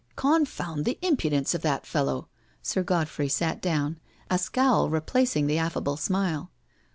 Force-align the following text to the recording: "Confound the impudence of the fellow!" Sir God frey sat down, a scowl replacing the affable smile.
"Confound 0.29 0.85
the 0.85 0.97
impudence 1.03 1.53
of 1.53 1.61
the 1.61 1.79
fellow!" 1.83 2.27
Sir 2.63 2.81
God 2.81 3.07
frey 3.07 3.27
sat 3.27 3.61
down, 3.61 3.99
a 4.31 4.39
scowl 4.39 4.89
replacing 4.89 5.45
the 5.45 5.59
affable 5.59 5.95
smile. 5.95 6.49